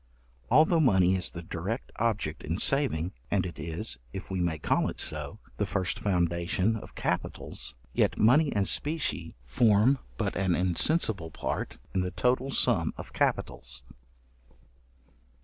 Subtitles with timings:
[0.49, 4.89] Although money is the direct object in saving, and it is, if we may call
[4.89, 11.29] it so, the first foundation of capitals, yet money and specie form but an insensible
[11.29, 13.83] part in the total sum of capitals.